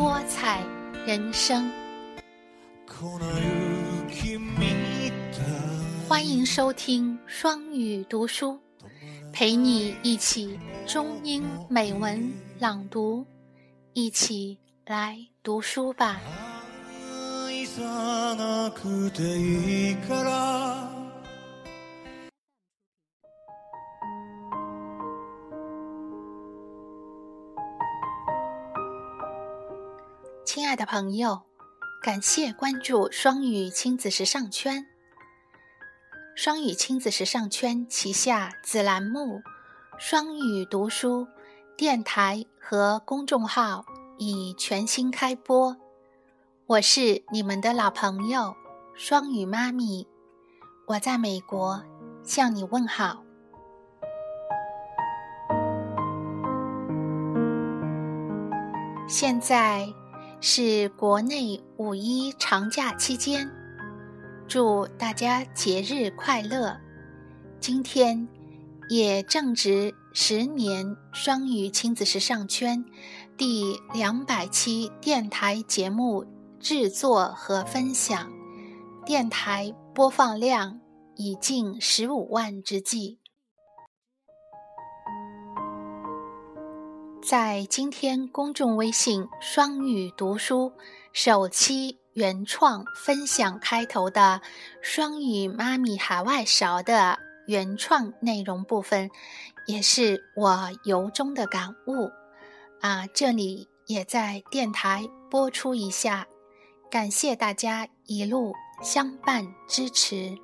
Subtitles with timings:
[0.00, 0.64] 多彩
[1.06, 1.70] 人生。
[6.08, 8.58] 欢迎收听双语读书，
[9.30, 13.26] 陪你一起中英美文朗读，
[13.92, 16.18] 一起来读书吧。
[30.70, 31.42] 爱的朋友，
[32.00, 34.86] 感谢关注双语亲子时尚圈。
[36.36, 39.42] 双语亲子时尚圈旗下子栏目
[39.98, 41.26] “双语读书”
[41.76, 43.84] 电台和公众号
[44.16, 45.76] 已全新开播。
[46.66, 48.54] 我是你们的老朋友
[48.94, 50.06] 双语妈咪，
[50.86, 51.82] 我在美国
[52.22, 53.24] 向你问好。
[59.08, 59.92] 现在。
[60.42, 63.50] 是国内五一长假期间，
[64.48, 66.80] 祝大家节日快乐！
[67.60, 68.26] 今天
[68.88, 72.82] 也正值十年双语亲子时尚圈
[73.36, 76.24] 第两百期电台节目
[76.58, 78.32] 制作和分享，
[79.04, 80.80] 电台播放量
[81.16, 83.19] 已近十五万之际。
[87.22, 90.72] 在今天公众微信“双语读书”
[91.12, 94.40] 首期原创分享开头的
[94.80, 99.10] “双语妈咪海外勺”的原创内容部分，
[99.66, 102.10] 也是我由衷的感悟
[102.80, 103.06] 啊！
[103.14, 106.26] 这里也在电台播出一下，
[106.90, 110.38] 感谢大家一路相伴支持。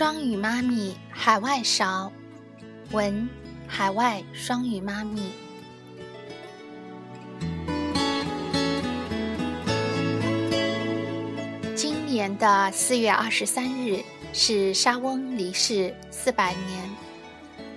[0.00, 2.10] 双语妈咪海外勺，
[2.90, 3.28] 文
[3.66, 5.30] 海外双语妈咪。
[11.74, 14.02] 今年的四月二十三日
[14.32, 16.90] 是莎翁离世四百年，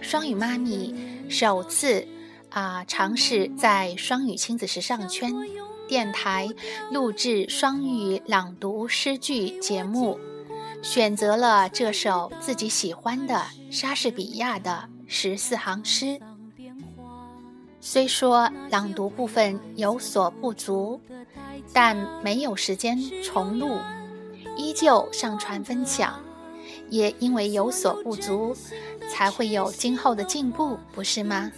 [0.00, 0.94] 双语妈咪
[1.28, 2.06] 首次
[2.50, 5.32] 啊尝试在双语亲子时尚圈
[5.88, 6.48] 电台
[6.92, 10.20] 录制双语朗读诗句节目。
[10.82, 16.20] 选择了这首自己喜欢的莎士比亚的十四行诗，
[17.80, 21.00] 虽说朗读部分有所不足，
[21.72, 23.78] 但没有时间重录，
[24.56, 26.20] 依旧上传分享。
[26.90, 28.54] 也因为有所不足，
[29.08, 31.50] 才会有今后的进步，不是吗？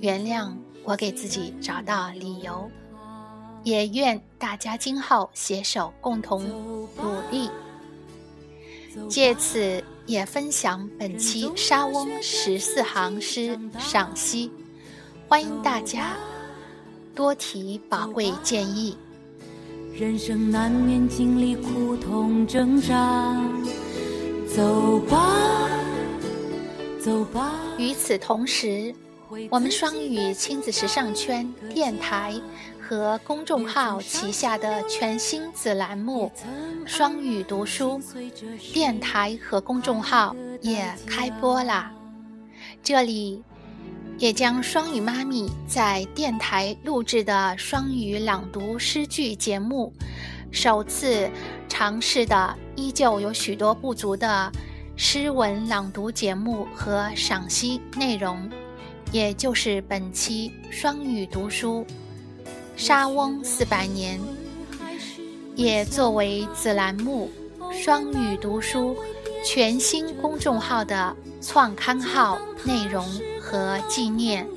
[0.00, 0.50] 原谅
[0.82, 2.70] 我给自己找到理由，
[3.64, 6.42] 也愿大家今后携手共同
[6.96, 7.50] 努力。
[9.08, 14.50] 借此也分享本期沙翁十四行诗赏析，
[15.28, 16.16] 欢迎大家
[17.14, 18.96] 多提宝贵建议。
[19.92, 23.36] 人生难免经历苦痛挣扎，
[24.54, 25.68] 走吧，
[27.00, 27.52] 走吧。
[27.78, 28.94] 与此同时，
[29.50, 32.40] 我们双语亲子时尚圈电台。
[32.90, 36.28] 和公众号旗下的全新子栏目
[36.84, 38.02] “双语读书”
[38.74, 41.92] 电台和公众号也开播啦。
[42.82, 43.44] 这里
[44.18, 49.92] 也将双语妈咪在电台录制的双语朗读诗句节目，
[50.50, 51.30] 首次
[51.68, 54.50] 尝试的依旧有许多不足的
[54.96, 58.50] 诗文朗读节目和赏析内容，
[59.12, 61.86] 也就是本期双语读书。
[62.80, 64.18] 沙翁四百年，
[65.54, 67.30] 也作为子栏目
[67.70, 68.96] “双语读书”
[69.44, 73.06] 全新公众号的创刊号内容
[73.38, 74.48] 和纪念，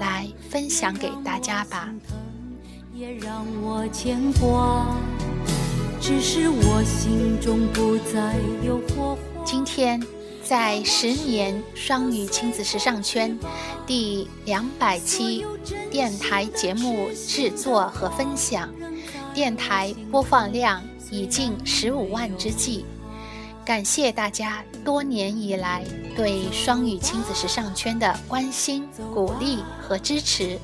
[0.00, 1.88] 来分享给大家吧。
[2.92, 4.84] 也让我牵挂，
[6.00, 8.34] 只是我心中不再
[8.66, 9.44] 有火花。
[9.44, 10.02] 今天，
[10.50, 13.38] 在十年双语亲子时尚圈
[13.86, 15.46] 第两百期
[15.92, 18.68] 电台节目制作和分享，
[19.32, 22.84] 电台播放量已近十五万之际。
[23.64, 25.84] 感谢大家多年以来
[26.16, 30.58] 对双语亲子时尚圈的关心、鼓励和支持，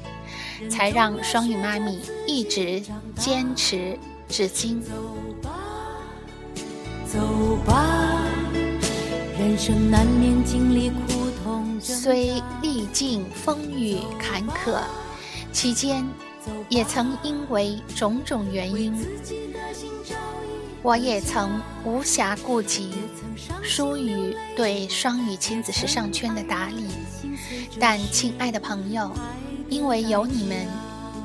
[0.68, 2.82] 才让双语妈咪一直
[3.14, 3.96] 坚持
[4.28, 4.82] 至今。
[4.82, 4.90] 走
[5.40, 5.52] 吧，
[7.06, 7.95] 走吧，
[9.56, 11.80] 生难免经历苦痛。
[11.80, 14.80] 虽历尽风雨坎坷，
[15.52, 16.04] 期间
[16.68, 18.94] 也曾因为种种原因。
[20.82, 22.90] 我也曾无暇顾及
[23.62, 26.86] 疏于对双语亲子时尚圈的打理，
[27.80, 29.10] 但亲爱的朋友，
[29.68, 30.66] 因为有你们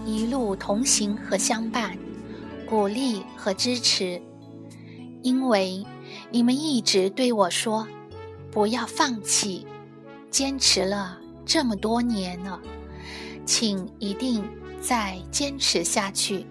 [0.06, 1.96] 一路同行和相伴，
[2.68, 4.20] 鼓励和支持，
[5.22, 5.86] 因为
[6.32, 7.88] 你们一直对我说
[8.52, 9.66] 不要放弃，
[10.30, 12.60] 坚持了这么多年了，
[13.46, 14.44] 请一定
[14.82, 16.46] 再坚持下去，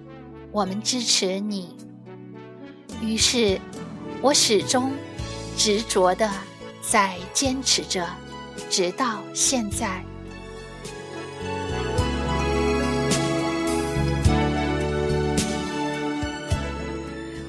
[0.50, 1.76] 我们支持你。
[3.02, 3.61] 于是，
[4.23, 4.93] 我始终
[5.58, 6.31] 执着的
[6.81, 8.08] 在坚持着，
[8.70, 10.02] 直到现在。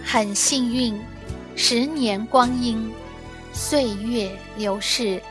[0.04, 1.00] 很幸运，
[1.56, 2.92] 十年光阴，
[3.64, 5.22] 岁月流逝，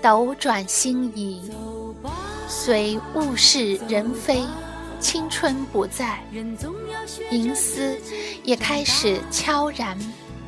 [0.00, 1.42] 斗转星移，
[2.48, 4.42] 随物是人非。
[4.98, 6.20] 青春不在，
[7.30, 7.98] 银丝
[8.42, 9.98] 也开始悄然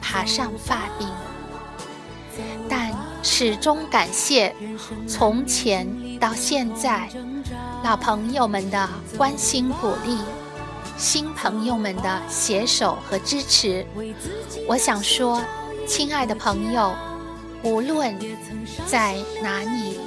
[0.01, 1.07] 爬上发鬓，
[2.67, 2.91] 但
[3.23, 4.55] 始终感谢
[5.07, 5.87] 从前
[6.19, 7.11] 到现在
[7.85, 8.89] 老朋友们的
[9.19, 10.19] 关心鼓励，
[10.97, 13.87] 新朋友们的携手和支持。
[14.67, 15.41] 我想说，
[15.87, 16.95] 亲爱的朋友，
[17.63, 18.17] 无论
[18.87, 19.99] 在哪里，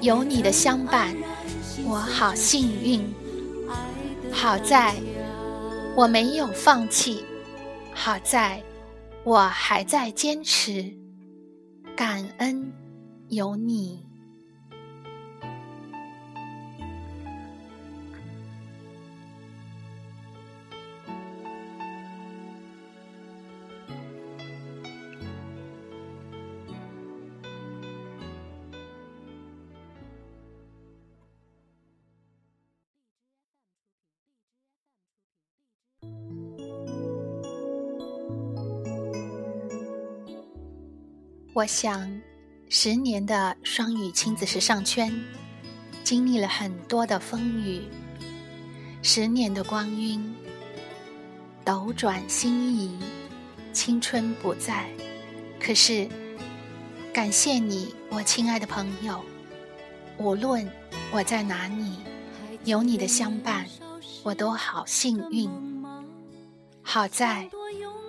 [0.00, 1.14] 有你的相伴，
[1.84, 3.02] 我好幸运。
[4.32, 4.94] 好在
[5.94, 7.24] 我没有放弃，
[7.92, 8.62] 好在
[9.24, 10.92] 我还在坚持，
[11.94, 12.72] 感恩
[13.28, 14.04] 有你。
[41.54, 42.10] 我想，
[42.70, 45.12] 十年的双语亲子时尚圈，
[46.02, 47.82] 经历了很多的风雨，
[49.02, 50.34] 十年的光阴，
[51.62, 52.98] 斗转星移，
[53.70, 54.88] 青春不在。
[55.60, 56.08] 可是，
[57.12, 59.22] 感谢你，我亲爱的朋友，
[60.16, 60.66] 无论
[61.12, 61.96] 我在哪里，
[62.64, 63.66] 有你的相伴，
[64.22, 65.50] 我都好幸运。
[66.80, 67.46] 好在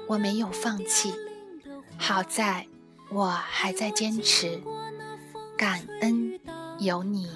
[0.08, 1.14] 我没有放弃，
[1.98, 2.66] 好在。
[3.14, 4.60] 我还在坚持，
[5.56, 6.40] 感恩
[6.80, 7.30] 有你。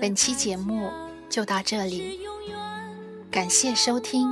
[0.00, 0.90] 本期节目
[1.28, 2.20] 就到这里，
[3.30, 4.26] 感谢收听，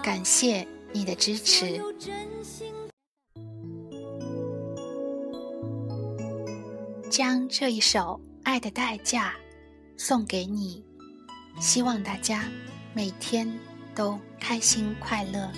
[0.00, 1.80] 感谢你的支持。
[7.10, 9.30] 将这一首《爱的代价》
[9.96, 10.84] 送给你，
[11.58, 12.44] 希望大家。
[12.96, 13.46] 每天
[13.94, 15.50] 都开心快乐。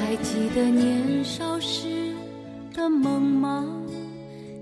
[0.00, 2.12] 还记得年少时
[2.74, 3.64] 的梦吗？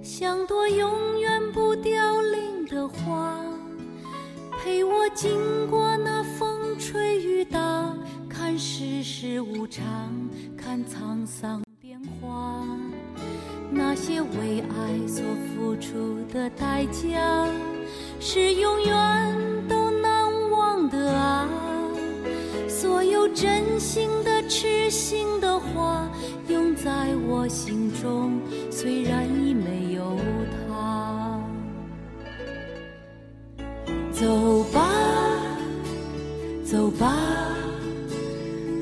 [0.02, 3.29] 像朵永远不凋零的花，
[9.22, 9.84] 世无常，
[10.56, 12.64] 看沧桑变化，
[13.70, 17.46] 那些为爱所付出的代价，
[18.18, 21.46] 是永远都难忘的啊！
[22.66, 26.10] 所有真心的、痴心的话，
[26.48, 30.16] 永在我心中，虽然已没有
[30.66, 31.38] 他。
[34.12, 34.88] 走吧，
[36.64, 37.49] 走吧。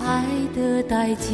[0.00, 0.24] 爱
[0.54, 1.28] 的代价。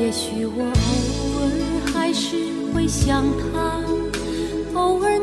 [0.00, 0.70] 也许我偶
[1.40, 1.46] 尔
[1.92, 2.36] 还是
[2.72, 3.82] 会想他，
[4.72, 5.18] 偶尔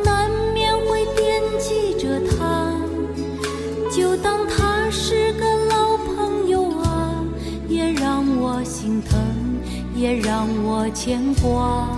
[10.06, 11.90] 也让我牵挂。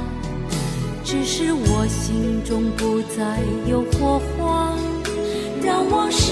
[1.04, 4.74] 只是我心中不再有火花，
[5.62, 6.32] 让往事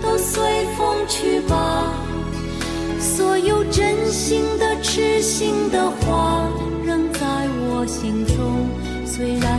[0.00, 0.40] 都随
[0.76, 1.92] 风去吧。
[3.00, 6.48] 所有真心的、痴心的话，
[6.84, 7.20] 仍在
[7.68, 8.68] 我心中，
[9.04, 9.58] 虽然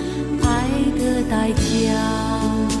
[1.31, 2.80] 代价。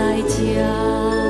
[0.00, 1.29] 在家。